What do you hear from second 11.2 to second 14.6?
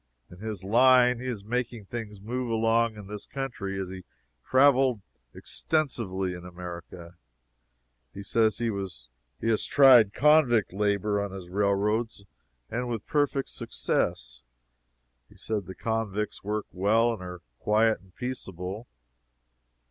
on his railroads, and with perfect success.